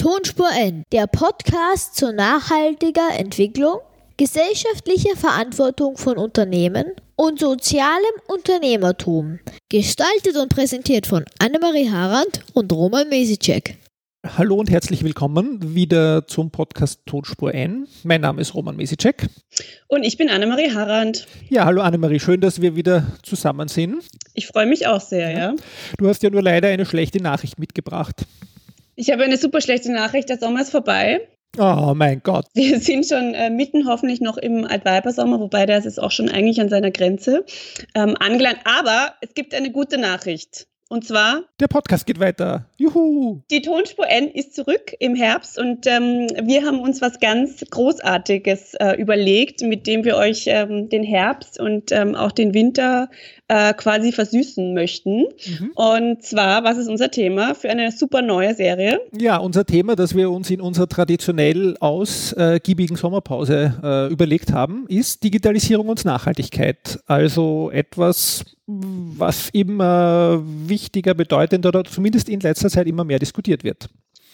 Tonspur 0.00 0.48
N, 0.58 0.84
der 0.92 1.06
Podcast 1.06 1.94
zur 1.94 2.12
nachhaltiger 2.12 3.10
Entwicklung, 3.18 3.80
gesellschaftlicher 4.16 5.14
Verantwortung 5.14 5.98
von 5.98 6.16
Unternehmen 6.16 6.86
und 7.16 7.38
sozialem 7.38 8.14
Unternehmertum. 8.26 9.40
Gestaltet 9.68 10.38
und 10.38 10.48
präsentiert 10.48 11.06
von 11.06 11.26
Annemarie 11.38 11.90
Harand 11.90 12.40
und 12.54 12.72
Roman 12.72 13.10
Mesicek. 13.10 13.76
Hallo 14.26 14.56
und 14.56 14.70
herzlich 14.70 15.04
willkommen 15.04 15.74
wieder 15.74 16.26
zum 16.26 16.50
Podcast 16.50 17.00
Tonspur 17.04 17.52
N. 17.52 17.86
Mein 18.02 18.22
Name 18.22 18.40
ist 18.40 18.54
Roman 18.54 18.76
Mesicek. 18.76 19.28
Und 19.88 20.02
ich 20.02 20.16
bin 20.16 20.30
Annemarie 20.30 20.72
Harand. 20.72 21.26
Ja, 21.50 21.66
hallo 21.66 21.82
Annemarie, 21.82 22.20
schön, 22.20 22.40
dass 22.40 22.62
wir 22.62 22.74
wieder 22.74 23.06
zusammen 23.22 23.68
sind. 23.68 24.02
Ich 24.32 24.46
freue 24.46 24.64
mich 24.64 24.86
auch 24.86 25.02
sehr, 25.02 25.30
ja. 25.30 25.54
Du 25.98 26.08
hast 26.08 26.22
ja 26.22 26.30
nur 26.30 26.42
leider 26.42 26.68
eine 26.68 26.86
schlechte 26.86 27.22
Nachricht 27.22 27.58
mitgebracht. 27.58 28.24
Ich 29.00 29.10
habe 29.10 29.24
eine 29.24 29.38
super 29.38 29.62
schlechte 29.62 29.90
Nachricht, 29.90 30.28
der 30.28 30.36
Sommer 30.36 30.60
ist 30.60 30.72
vorbei. 30.72 31.26
Oh 31.58 31.94
mein 31.96 32.20
Gott. 32.22 32.44
Wir 32.52 32.78
sind 32.80 33.06
schon 33.06 33.32
äh, 33.32 33.48
mitten 33.48 33.88
hoffentlich 33.88 34.20
noch 34.20 34.36
im 34.36 34.66
Altweibersommer, 34.66 35.40
wobei 35.40 35.64
der 35.64 35.78
ist 35.78 35.86
jetzt 35.86 35.98
auch 35.98 36.10
schon 36.10 36.28
eigentlich 36.28 36.60
an 36.60 36.68
seiner 36.68 36.90
Grenze 36.90 37.46
ähm, 37.94 38.14
angelangt. 38.20 38.60
Aber 38.64 39.14
es 39.22 39.32
gibt 39.32 39.54
eine 39.54 39.72
gute 39.72 39.96
Nachricht. 39.96 40.66
Und 40.92 41.06
zwar. 41.06 41.44
Der 41.60 41.68
Podcast 41.68 42.04
geht 42.04 42.18
weiter. 42.18 42.66
Juhu! 42.76 43.42
Die 43.48 43.62
Tonspur 43.62 44.08
N 44.08 44.26
ist 44.26 44.56
zurück 44.56 44.92
im 44.98 45.14
Herbst 45.14 45.56
und 45.56 45.86
ähm, 45.86 46.26
wir 46.42 46.64
haben 46.64 46.80
uns 46.80 47.00
was 47.00 47.20
ganz 47.20 47.64
Großartiges 47.70 48.74
äh, 48.74 49.00
überlegt, 49.00 49.62
mit 49.62 49.86
dem 49.86 50.02
wir 50.04 50.16
euch 50.16 50.46
ähm, 50.48 50.88
den 50.88 51.04
Herbst 51.04 51.60
und 51.60 51.92
ähm, 51.92 52.16
auch 52.16 52.32
den 52.32 52.54
Winter 52.54 53.08
äh, 53.46 53.72
quasi 53.74 54.10
versüßen 54.10 54.74
möchten. 54.74 55.26
Mhm. 55.46 55.70
Und 55.76 56.24
zwar, 56.24 56.64
was 56.64 56.76
ist 56.76 56.88
unser 56.88 57.12
Thema 57.12 57.54
für 57.54 57.70
eine 57.70 57.92
super 57.92 58.20
neue 58.20 58.56
Serie? 58.56 59.00
Ja, 59.16 59.36
unser 59.36 59.64
Thema, 59.64 59.94
das 59.94 60.16
wir 60.16 60.28
uns 60.28 60.50
in 60.50 60.60
unserer 60.60 60.88
traditionell 60.88 61.76
ausgiebigen 61.78 62.96
Sommerpause 62.96 63.78
äh, 63.80 64.12
überlegt 64.12 64.52
haben, 64.52 64.86
ist 64.88 65.22
Digitalisierung 65.22 65.88
und 65.88 66.04
Nachhaltigkeit. 66.04 66.98
Also 67.06 67.70
etwas, 67.72 68.44
was 69.16 69.48
immer 69.50 70.42
wichtiger, 70.44 71.14
bedeutender 71.14 71.68
oder 71.70 71.84
zumindest 71.84 72.28
in 72.28 72.40
letzter 72.40 72.70
Zeit 72.70 72.86
immer 72.86 73.04
mehr 73.04 73.18
diskutiert 73.18 73.64
wird 73.64 73.88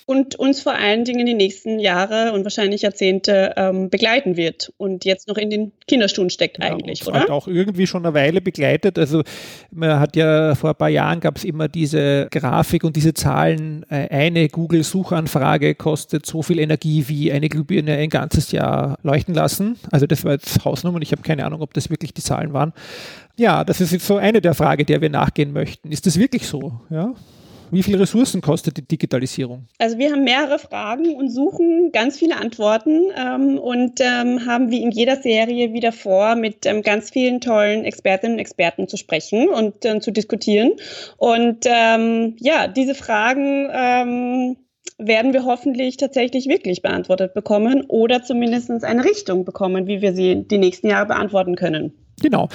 und 0.06 0.36
uns 0.36 0.62
vor 0.62 0.74
allen 0.74 1.04
Dingen 1.04 1.26
die 1.26 1.34
nächsten 1.34 1.80
Jahre 1.80 2.32
und 2.32 2.44
wahrscheinlich 2.44 2.82
Jahrzehnte 2.82 3.52
ähm, 3.56 3.90
begleiten 3.90 4.36
wird 4.36 4.72
und 4.76 5.04
jetzt 5.04 5.26
noch 5.26 5.36
in 5.36 5.50
den 5.50 5.72
Kinderschuhen 5.88 6.30
steckt 6.30 6.58
ja, 6.58 6.66
eigentlich, 6.66 7.04
oder? 7.06 7.20
Hat 7.20 7.30
auch 7.30 7.48
irgendwie 7.48 7.88
schon 7.88 8.06
eine 8.06 8.14
Weile 8.14 8.40
begleitet. 8.40 9.00
Also 9.00 9.24
man 9.72 9.98
hat 9.98 10.14
ja 10.14 10.54
vor 10.54 10.70
ein 10.70 10.76
paar 10.76 10.88
Jahren 10.88 11.18
gab 11.18 11.36
es 11.36 11.44
immer 11.44 11.66
diese 11.66 12.28
Grafik 12.30 12.84
und 12.84 12.94
diese 12.94 13.14
Zahlen. 13.14 13.84
Äh, 13.90 14.08
eine 14.10 14.48
Google-Suchanfrage 14.48 15.74
kostet 15.74 16.24
so 16.24 16.40
viel 16.42 16.60
Energie 16.60 17.04
wie 17.08 17.32
eine 17.32 17.48
Glühbirne 17.48 17.96
ein 17.96 18.08
ganzes 18.08 18.52
Jahr 18.52 18.98
leuchten 19.02 19.34
lassen. 19.34 19.76
Also 19.90 20.06
das 20.06 20.24
war 20.24 20.32
jetzt 20.32 20.64
Hausnummer 20.64 20.96
und 20.96 21.02
ich 21.02 21.10
habe 21.10 21.22
keine 21.22 21.44
Ahnung, 21.44 21.62
ob 21.62 21.74
das 21.74 21.90
wirklich 21.90 22.14
die 22.14 22.22
Zahlen 22.22 22.52
waren. 22.52 22.72
Ja, 23.36 23.64
das 23.64 23.80
ist 23.80 23.90
jetzt 23.90 24.06
so 24.06 24.16
eine 24.18 24.40
der 24.40 24.54
Fragen, 24.54 24.86
der 24.86 25.00
wir 25.00 25.10
nachgehen 25.10 25.52
möchten. 25.52 25.90
Ist 25.90 26.06
das 26.06 26.16
wirklich 26.16 26.46
so? 26.46 26.80
Ja? 26.90 27.12
Wie 27.70 27.82
viele 27.82 28.00
Ressourcen 28.00 28.40
kostet 28.40 28.76
die 28.76 28.86
Digitalisierung? 28.86 29.66
Also 29.78 29.98
wir 29.98 30.12
haben 30.12 30.24
mehrere 30.24 30.58
Fragen 30.58 31.14
und 31.14 31.30
suchen 31.30 31.90
ganz 31.92 32.18
viele 32.18 32.36
Antworten 32.36 33.06
ähm, 33.16 33.58
und 33.58 34.00
ähm, 34.00 34.46
haben 34.46 34.70
wie 34.70 34.82
in 34.82 34.90
jeder 34.90 35.16
Serie 35.16 35.72
wieder 35.72 35.92
vor, 35.92 36.36
mit 36.36 36.66
ähm, 36.66 36.82
ganz 36.82 37.10
vielen 37.10 37.40
tollen 37.40 37.84
Expertinnen 37.84 38.36
und 38.36 38.40
Experten 38.40 38.88
zu 38.88 38.96
sprechen 38.96 39.48
und 39.48 39.84
äh, 39.84 40.00
zu 40.00 40.12
diskutieren. 40.12 40.72
Und 41.16 41.64
ähm, 41.66 42.36
ja, 42.38 42.68
diese 42.68 42.94
Fragen 42.94 43.68
ähm, 43.72 44.56
werden 44.98 45.32
wir 45.32 45.44
hoffentlich 45.44 45.96
tatsächlich 45.96 46.48
wirklich 46.48 46.82
beantwortet 46.82 47.34
bekommen 47.34 47.84
oder 47.88 48.22
zumindest 48.22 48.70
eine 48.84 49.04
Richtung 49.04 49.44
bekommen, 49.44 49.86
wie 49.86 50.00
wir 50.00 50.14
sie 50.14 50.46
die 50.46 50.58
nächsten 50.58 50.88
Jahre 50.88 51.06
beantworten 51.06 51.56
können. 51.56 51.92
Genau. 52.22 52.48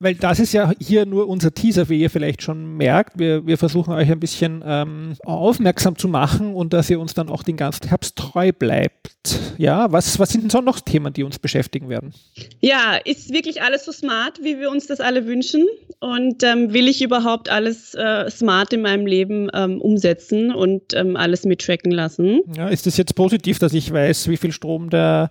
Weil 0.00 0.14
das 0.14 0.38
ist 0.38 0.52
ja 0.52 0.72
hier 0.78 1.06
nur 1.06 1.28
unser 1.28 1.52
Teaser, 1.52 1.88
wie 1.88 2.00
ihr 2.00 2.08
vielleicht 2.08 2.42
schon 2.42 2.76
merkt. 2.76 3.18
Wir, 3.18 3.44
wir 3.46 3.58
versuchen 3.58 3.92
euch 3.92 4.10
ein 4.10 4.20
bisschen 4.20 4.62
ähm, 4.64 5.14
aufmerksam 5.24 5.98
zu 5.98 6.06
machen 6.06 6.54
und 6.54 6.72
dass 6.72 6.88
ihr 6.88 7.00
uns 7.00 7.14
dann 7.14 7.28
auch 7.28 7.42
den 7.42 7.56
ganzen 7.56 7.88
Herbst 7.88 8.14
treu 8.14 8.52
bleibt. 8.52 9.10
Ja, 9.56 9.90
was, 9.90 10.20
was 10.20 10.30
sind 10.30 10.42
denn 10.42 10.50
so 10.50 10.60
noch 10.60 10.78
Themen, 10.78 11.12
die 11.12 11.24
uns 11.24 11.40
beschäftigen 11.40 11.88
werden? 11.88 12.14
Ja, 12.60 12.96
ist 13.04 13.32
wirklich 13.32 13.60
alles 13.60 13.84
so 13.84 13.90
smart, 13.90 14.38
wie 14.40 14.60
wir 14.60 14.70
uns 14.70 14.86
das 14.86 15.00
alle 15.00 15.26
wünschen? 15.26 15.66
Und 15.98 16.44
ähm, 16.44 16.72
will 16.72 16.86
ich 16.86 17.02
überhaupt 17.02 17.50
alles 17.50 17.94
äh, 17.94 18.30
smart 18.30 18.72
in 18.72 18.82
meinem 18.82 19.04
Leben 19.04 19.50
ähm, 19.52 19.80
umsetzen 19.80 20.54
und 20.54 20.94
ähm, 20.94 21.16
alles 21.16 21.44
mittracken 21.44 21.90
lassen? 21.90 22.42
Ja, 22.56 22.68
ist 22.68 22.86
es 22.86 22.96
jetzt 22.96 23.16
positiv, 23.16 23.58
dass 23.58 23.72
ich 23.72 23.92
weiß, 23.92 24.28
wie 24.28 24.36
viel 24.36 24.52
Strom 24.52 24.90
der 24.90 25.28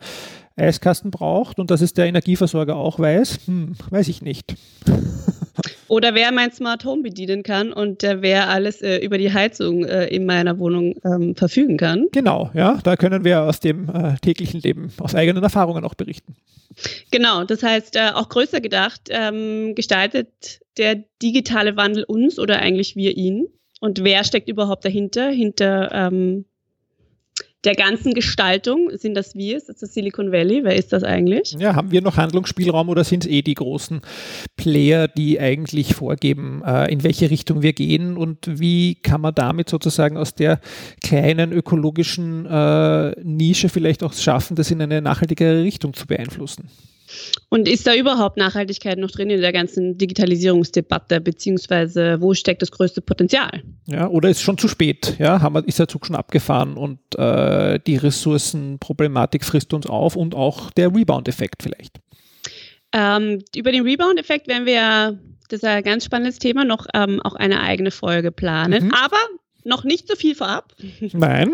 Eiskasten 0.57 1.11
braucht 1.11 1.59
und 1.59 1.71
dass 1.71 1.81
es 1.81 1.93
der 1.93 2.07
Energieversorger 2.07 2.75
auch 2.75 2.99
weiß, 2.99 3.39
hm, 3.45 3.75
weiß 3.89 4.07
ich 4.07 4.21
nicht. 4.21 4.55
Oder 5.87 6.13
wer 6.13 6.31
mein 6.31 6.51
Smart 6.51 6.83
Home 6.85 7.03
bedienen 7.03 7.43
kann 7.43 7.71
und 7.71 8.03
äh, 8.03 8.21
wer 8.21 8.49
alles 8.49 8.81
äh, 8.81 8.97
über 8.97 9.17
die 9.17 9.31
Heizung 9.31 9.85
äh, 9.85 10.07
in 10.07 10.25
meiner 10.25 10.59
Wohnung 10.59 10.95
ähm, 11.05 11.35
verfügen 11.35 11.77
kann. 11.77 12.07
Genau, 12.11 12.51
ja, 12.53 12.79
da 12.83 12.95
können 12.95 13.23
wir 13.23 13.43
aus 13.43 13.59
dem 13.59 13.89
äh, 13.89 14.15
täglichen 14.21 14.59
Leben, 14.61 14.91
aus 14.99 15.15
eigenen 15.15 15.43
Erfahrungen 15.43 15.85
auch 15.85 15.95
berichten. 15.95 16.35
Genau, 17.11 17.43
das 17.43 17.63
heißt, 17.63 17.95
äh, 17.95 18.11
auch 18.13 18.29
größer 18.29 18.61
gedacht, 18.61 19.01
ähm, 19.09 19.73
gestaltet 19.75 20.59
der 20.77 21.03
digitale 21.21 21.75
Wandel 21.75 22.03
uns 22.03 22.37
oder 22.37 22.59
eigentlich 22.59 22.95
wir 22.95 23.15
ihn? 23.15 23.47
Und 23.79 24.03
wer 24.03 24.23
steckt 24.23 24.49
überhaupt 24.49 24.85
dahinter, 24.85 25.29
hinter 25.29 25.91
ähm, 25.91 26.45
der 27.63 27.75
ganzen 27.75 28.13
Gestaltung? 28.13 28.89
Sind 28.93 29.15
das 29.15 29.35
wir? 29.35 29.57
Ist 29.57 29.69
das 29.69 29.77
das 29.77 29.93
Silicon 29.93 30.31
Valley? 30.31 30.63
Wer 30.63 30.75
ist 30.75 30.93
das 30.93 31.03
eigentlich? 31.03 31.55
Ja, 31.57 31.75
haben 31.75 31.91
wir 31.91 32.01
noch 32.01 32.17
Handlungsspielraum 32.17 32.89
oder 32.89 33.03
sind 33.03 33.25
es 33.25 33.31
eh 33.31 33.41
die 33.41 33.55
großen 33.55 34.01
Player, 34.55 35.07
die 35.07 35.39
eigentlich 35.39 35.95
vorgeben, 35.95 36.61
äh, 36.65 36.91
in 36.91 37.03
welche 37.03 37.29
Richtung 37.29 37.61
wir 37.61 37.73
gehen 37.73 38.17
und 38.17 38.59
wie 38.59 38.95
kann 38.95 39.21
man 39.21 39.33
damit 39.33 39.69
sozusagen 39.69 40.17
aus 40.17 40.35
der 40.35 40.59
kleinen 41.03 41.51
ökologischen 41.51 42.45
äh, 42.45 43.11
Nische 43.23 43.69
vielleicht 43.69 44.03
auch 44.03 44.13
schaffen, 44.13 44.55
das 44.55 44.71
in 44.71 44.81
eine 44.81 45.01
nachhaltigere 45.01 45.63
Richtung 45.63 45.93
zu 45.93 46.07
beeinflussen? 46.07 46.69
Und 47.49 47.67
ist 47.67 47.87
da 47.87 47.95
überhaupt 47.95 48.37
Nachhaltigkeit 48.37 48.97
noch 48.97 49.11
drin 49.11 49.29
in 49.29 49.41
der 49.41 49.53
ganzen 49.53 49.97
Digitalisierungsdebatte, 49.97 51.21
beziehungsweise 51.21 52.21
wo 52.21 52.33
steckt 52.33 52.61
das 52.61 52.71
größte 52.71 53.01
Potenzial? 53.01 53.63
Ja, 53.87 54.07
oder 54.07 54.29
ist 54.29 54.41
schon 54.41 54.57
zu 54.57 54.67
spät? 54.67 55.15
Ja, 55.19 55.41
haben 55.41 55.55
wir, 55.55 55.67
ist 55.67 55.79
der 55.79 55.87
Zug 55.87 56.05
schon 56.05 56.15
abgefahren 56.15 56.75
und 56.75 56.99
äh, 57.17 57.79
die 57.85 57.97
Ressourcenproblematik 57.97 59.45
frisst 59.45 59.73
uns 59.73 59.87
auf 59.87 60.15
und 60.15 60.35
auch 60.35 60.71
der 60.71 60.93
Rebound-Effekt 60.93 61.63
vielleicht? 61.63 61.99
Ähm, 62.93 63.43
über 63.55 63.71
den 63.71 63.83
Rebound-Effekt 63.83 64.47
werden 64.47 64.65
wir, 64.65 65.19
das 65.49 65.59
ist 65.59 65.65
ein 65.65 65.83
ganz 65.83 66.05
spannendes 66.05 66.39
Thema, 66.39 66.65
noch 66.65 66.87
ähm, 66.93 67.21
auch 67.21 67.35
eine 67.35 67.61
eigene 67.61 67.91
Folge 67.91 68.31
planen. 68.31 68.85
Mhm. 68.85 68.93
Aber 68.93 69.17
noch 69.67 69.83
nicht 69.83 70.07
so 70.07 70.15
viel 70.15 70.33
vorab. 70.33 70.73
Nein, 71.13 71.53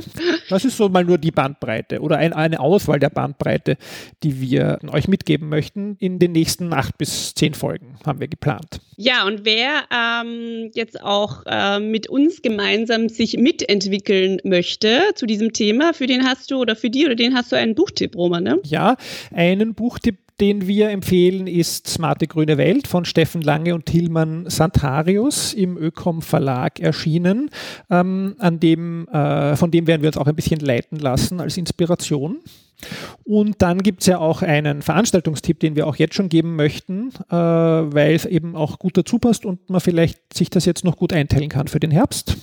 das 0.49 0.63
ist 0.63 0.77
so 0.77 0.87
mal 0.87 1.03
nur 1.03 1.17
die 1.17 1.31
Bandbreite 1.31 1.99
oder 1.99 2.17
ein, 2.17 2.31
eine 2.31 2.59
Auswahl 2.59 2.99
der 2.99 3.09
Bandbreite, 3.09 3.77
die 4.21 4.39
wir 4.39 4.79
euch 4.91 5.07
mitgeben 5.07 5.49
möchten. 5.49 5.97
In 5.99 6.19
den 6.19 6.31
nächsten 6.31 6.71
acht 6.73 6.97
bis 6.97 7.33
zehn 7.33 7.53
Folgen 7.53 7.97
haben 8.05 8.19
wir 8.19 8.27
geplant. 8.27 8.79
Ja, 8.95 9.25
und 9.25 9.43
wer 9.43 9.83
ähm, 9.91 10.69
jetzt 10.73 11.01
auch 11.01 11.43
äh, 11.45 11.79
mit 11.79 12.07
uns 12.07 12.41
gemeinsam 12.41 13.09
sich 13.09 13.37
mitentwickeln 13.37 14.39
möchte 14.43 15.01
zu 15.15 15.25
diesem 15.25 15.51
Thema, 15.51 15.93
für 15.93 16.05
den 16.05 16.23
hast 16.23 16.51
du 16.51 16.61
oder 16.61 16.75
für 16.75 16.89
die 16.89 17.05
oder 17.05 17.15
den 17.15 17.33
hast 17.33 17.51
du 17.51 17.55
einen 17.55 17.75
Buchtipp, 17.75 18.15
Roman, 18.15 18.43
ne? 18.43 18.59
Ja, 18.63 18.95
einen 19.33 19.73
Buchtipp 19.73 20.17
den 20.39 20.67
wir 20.67 20.89
empfehlen, 20.89 21.47
ist 21.47 21.87
Smarte 21.87 22.27
Grüne 22.27 22.57
Welt 22.57 22.87
von 22.87 23.05
Steffen 23.05 23.41
Lange 23.41 23.75
und 23.75 23.85
Tilman 23.85 24.45
Santarius 24.49 25.53
im 25.53 25.77
Ökom 25.77 26.21
Verlag 26.21 26.79
erschienen. 26.79 27.49
Ähm, 27.89 28.35
an 28.39 28.59
dem, 28.59 29.07
äh, 29.07 29.55
von 29.55 29.71
dem 29.71 29.87
werden 29.87 30.01
wir 30.01 30.09
uns 30.09 30.17
auch 30.17 30.27
ein 30.27 30.35
bisschen 30.35 30.59
leiten 30.59 30.97
lassen 30.97 31.39
als 31.39 31.57
Inspiration. 31.57 32.39
Und 33.23 33.61
dann 33.61 33.79
gibt 33.79 34.01
es 34.01 34.07
ja 34.07 34.17
auch 34.17 34.41
einen 34.41 34.81
Veranstaltungstipp, 34.81 35.59
den 35.59 35.75
wir 35.75 35.87
auch 35.87 35.95
jetzt 35.95 36.15
schon 36.15 36.29
geben 36.29 36.55
möchten, 36.55 37.09
äh, 37.29 37.35
weil 37.35 38.13
es 38.13 38.25
eben 38.25 38.55
auch 38.55 38.79
gut 38.79 38.97
dazu 38.97 39.19
passt 39.19 39.45
und 39.45 39.69
man 39.69 39.81
vielleicht 39.81 40.33
sich 40.33 40.49
das 40.49 40.65
jetzt 40.65 40.83
noch 40.83 40.97
gut 40.97 41.13
einteilen 41.13 41.49
kann 41.49 41.67
für 41.67 41.79
den 41.79 41.91
Herbst. 41.91 42.37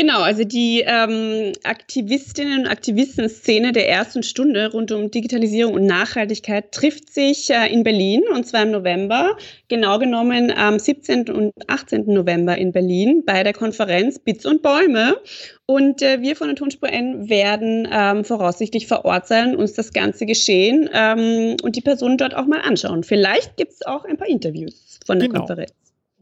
Genau, 0.00 0.22
also 0.22 0.44
die 0.44 0.82
ähm, 0.86 1.52
Aktivistinnen 1.62 2.60
und 2.60 2.66
Aktivistenszene 2.68 3.72
der 3.72 3.86
ersten 3.86 4.22
Stunde 4.22 4.72
rund 4.72 4.92
um 4.92 5.10
Digitalisierung 5.10 5.74
und 5.74 5.84
Nachhaltigkeit 5.84 6.72
trifft 6.72 7.12
sich 7.12 7.50
äh, 7.50 7.70
in 7.70 7.82
Berlin 7.82 8.22
und 8.32 8.46
zwar 8.46 8.62
im 8.62 8.70
November, 8.70 9.36
genau 9.68 9.98
genommen 9.98 10.52
am 10.56 10.78
17. 10.78 11.28
und 11.28 11.52
18. 11.66 12.06
November 12.06 12.56
in 12.56 12.72
Berlin 12.72 13.24
bei 13.26 13.42
der 13.42 13.52
Konferenz 13.52 14.18
Bits 14.18 14.46
und 14.46 14.62
Bäume. 14.62 15.18
Und 15.66 16.00
äh, 16.00 16.22
wir 16.22 16.34
von 16.34 16.46
der 16.46 16.56
Tonspur 16.56 16.88
N 16.88 17.28
werden 17.28 17.86
ähm, 17.92 18.24
voraussichtlich 18.24 18.86
vor 18.86 19.04
Ort 19.04 19.26
sein, 19.26 19.54
uns 19.54 19.74
das 19.74 19.92
ganze 19.92 20.24
Geschehen 20.24 20.88
ähm, 20.94 21.56
und 21.62 21.76
die 21.76 21.82
Personen 21.82 22.16
dort 22.16 22.34
auch 22.34 22.46
mal 22.46 22.62
anschauen. 22.62 23.04
Vielleicht 23.04 23.58
gibt 23.58 23.72
es 23.72 23.82
auch 23.84 24.06
ein 24.06 24.16
paar 24.16 24.28
Interviews 24.28 24.98
von 25.04 25.18
der 25.18 25.28
genau. 25.28 25.40
Konferenz 25.40 25.74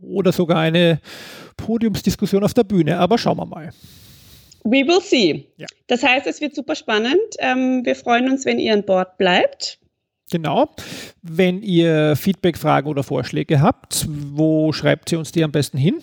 oder 0.03 0.33
sogar 0.33 0.59
eine 0.59 1.01
Podiumsdiskussion 1.69 2.43
auf 2.45 2.55
der 2.55 2.65
Bühne. 2.65 2.99
Aber 2.99 3.19
schauen 3.19 3.37
wir 3.37 3.45
mal. 3.45 3.75
We 4.65 4.87
will 4.87 5.03
see. 5.03 5.47
Ja. 5.59 5.67
Das 5.87 6.03
heißt, 6.03 6.27
es 6.27 6.41
wird 6.41 6.55
super 6.55 6.75
spannend. 6.75 7.19
Ähm, 7.41 7.85
wir 7.85 7.95
freuen 7.95 8.31
uns, 8.31 8.47
wenn 8.47 8.59
ihr 8.59 8.73
an 8.73 8.85
Bord 8.85 9.19
bleibt. 9.19 9.79
Genau. 10.31 10.71
Wenn 11.21 11.63
ihr 11.63 12.17
Feedback, 12.17 12.57
Fragen 12.57 12.89
oder 12.89 13.03
Vorschläge 13.03 13.61
habt, 13.61 14.07
wo 14.09 14.73
schreibt 14.73 15.13
ihr 15.13 15.19
uns 15.19 15.31
die 15.31 15.45
am 15.45 15.53
besten 15.53 15.77
hin? 15.77 16.01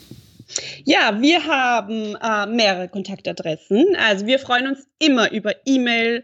Ja, 0.84 1.20
wir 1.20 1.44
haben 1.48 2.16
äh, 2.16 2.46
mehrere 2.46 2.88
Kontaktadressen. 2.88 3.96
Also 3.98 4.28
wir 4.28 4.38
freuen 4.38 4.68
uns 4.68 4.88
immer 5.00 5.32
über 5.32 5.54
E-Mail, 5.66 6.24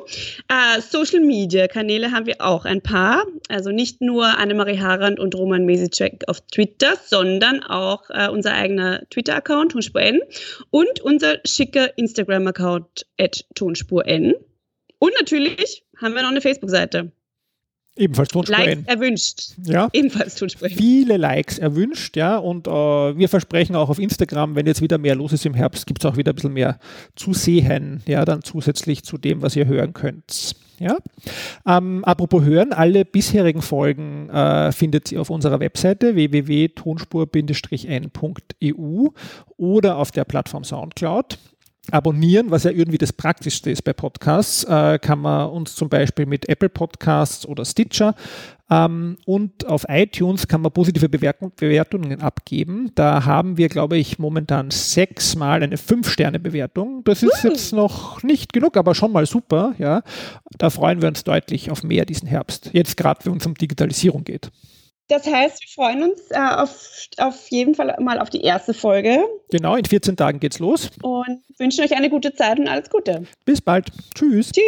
Äh, 0.48 0.82
Social 0.82 1.20
Media 1.20 1.68
Kanäle 1.68 2.14
haben 2.14 2.26
wir 2.26 2.40
auch 2.40 2.64
ein 2.64 2.82
paar. 2.82 3.26
Also 3.50 3.72
nicht 3.72 4.00
nur 4.00 4.38
Annemarie 4.38 4.80
Harand 4.80 5.20
und 5.20 5.36
Roman 5.36 5.66
Mesicek 5.66 6.24
auf 6.28 6.40
Twitter, 6.48 6.94
sondern 7.04 7.62
auch 7.62 8.10
äh, 8.10 8.30
unser 8.30 8.54
eigener 8.54 9.02
Twitter-Account, 9.10 9.74
Tonspur 9.74 10.02
N, 10.02 10.22
und 10.70 11.02
unser 11.02 11.40
schicker 11.46 11.98
Instagram-Account, 11.98 13.06
Tonspur 13.54 14.08
N. 14.08 14.34
Und 14.98 15.12
natürlich 15.20 15.84
haben 16.02 16.16
wir 16.16 16.22
noch 16.22 16.32
eine 16.32 16.40
Facebook-Seite. 16.40 17.12
Ebenfalls 17.98 18.30
Tonspur 18.30 18.58
Likes 18.58 18.88
erwünscht. 18.88 19.42
Ja. 19.64 19.90
Ebenfalls 19.94 20.36
Tonspur 20.36 20.70
Viele 20.70 21.18
Likes 21.18 21.60
erwünscht, 21.60 22.18
ja. 22.18 22.38
Und 22.38 22.68
äh, 22.68 22.72
wir 22.72 23.30
versprechen 23.30 23.76
auch 23.76 23.90
auf 23.90 24.00
Instagram, 24.00 24.56
wenn 24.56 24.66
jetzt 24.66 24.82
wieder 24.82 24.98
mehr 24.98 25.16
los 25.16 25.32
ist 25.32 25.46
im 25.46 25.54
Herbst, 25.54 25.88
gibt 25.88 26.04
es 26.04 26.06
auch 26.06 26.18
wieder 26.18 26.34
ein 26.34 26.36
bisschen 26.36 26.54
mehr 26.54 26.80
zu 27.16 27.34
sehen, 27.34 28.04
ja, 28.06 28.26
dann 28.26 28.44
zusätzlich 28.44 29.04
zu 29.04 29.18
dem, 29.18 29.42
was 29.42 29.56
ihr 29.56 29.66
hören 29.66 29.94
könnt. 29.94 30.56
Ja? 30.80 30.98
Ähm, 31.66 32.04
apropos 32.04 32.44
hören, 32.44 32.74
alle 32.74 33.06
bisherigen 33.06 33.62
Folgen 33.62 34.30
äh, 34.30 34.74
findet 34.74 35.10
ihr 35.12 35.22
auf 35.22 35.30
unserer 35.30 35.62
Webseite 35.62 36.16
www.tonspur-n.eu 36.16 39.08
oder 39.58 39.98
auf 39.98 40.12
der 40.12 40.26
Plattform 40.26 40.66
Soundcloud 40.66 41.38
abonnieren, 41.92 42.52
was 42.52 42.64
ja 42.64 42.72
irgendwie 42.72 42.98
das 42.98 43.14
Praktischste 43.14 43.72
ist 43.72 43.84
bei 43.84 43.94
Podcasts, 43.94 44.64
äh, 44.64 45.00
kann 45.00 45.20
man 45.20 45.50
uns 45.50 45.76
zum 45.76 45.90
Beispiel 45.90 46.26
mit 46.26 46.50
Apple 46.50 46.70
Podcasts 46.70 47.46
oder 47.46 47.66
Stitcher 47.66 48.16
ähm, 48.70 49.18
und 49.26 49.68
auf 49.68 49.86
iTunes 49.88 50.48
kann 50.48 50.62
man 50.62 50.72
positive 50.72 51.08
Bewertungen 51.08 52.22
abgeben. 52.22 52.92
Da 52.96 53.26
haben 53.26 53.58
wir, 53.58 53.70
glaube 53.70 53.98
ich, 53.98 54.18
momentan 54.18 54.72
sechsmal 54.72 55.62
eine 55.62 55.78
Fünf-Sterne-Bewertung. 55.78 57.04
Das 57.04 57.22
ist 57.22 57.44
jetzt 57.44 57.74
noch 57.74 58.24
nicht 58.24 58.54
genug, 58.54 58.76
aber 58.78 58.96
schon 58.96 59.12
mal 59.12 59.26
super. 59.28 59.76
Ja, 59.78 60.02
da 60.58 60.70
freuen 60.72 61.02
wir 61.02 61.10
uns 61.10 61.24
deutlich 61.24 61.70
auf 61.70 61.84
mehr 61.84 62.06
diesen 62.06 62.28
Herbst. 62.28 62.72
Jetzt 62.74 62.98
gerade, 62.98 63.26
wenn 63.26 63.38
es 63.38 63.46
um 63.46 63.54
Digitalisierung 63.54 64.24
geht. 64.24 64.50
Das 65.08 65.28
heißt, 65.28 65.62
wir 65.62 65.68
freuen 65.74 66.04
uns 66.04 66.32
äh, 66.32 66.38
auf, 66.38 67.08
auf 67.18 67.48
jeden 67.50 67.76
Fall 67.76 67.96
mal 68.00 68.20
auf 68.20 68.30
die 68.30 68.42
erste 68.42 68.74
Folge. 68.74 69.20
Genau, 69.52 69.76
in 69.76 69.86
14 69.86 70.18
Tagen 70.18 70.40
geht's 70.40 70.60
los. 70.60 70.90
Und 71.04 71.44
wünschen 71.58 71.84
euch 71.84 71.96
eine 71.96 72.10
gute 72.10 72.34
Zeit 72.34 72.60
und 72.60 72.68
alles 72.68 72.90
Gute. 72.90 73.24
Bis 73.46 73.62
bald. 73.62 73.92
Tschüss. 74.16 74.52
Tschüss. 74.52 74.64